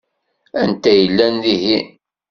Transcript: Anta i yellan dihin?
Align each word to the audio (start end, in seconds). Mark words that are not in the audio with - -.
Anta 0.61 0.89
i 0.93 0.97
yellan 1.01 1.35
dihin? 1.43 1.85